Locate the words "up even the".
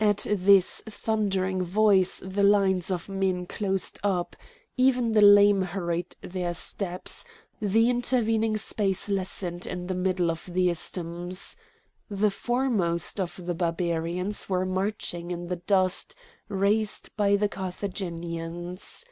4.02-5.20